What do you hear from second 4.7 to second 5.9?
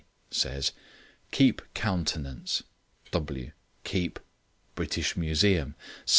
British Museum.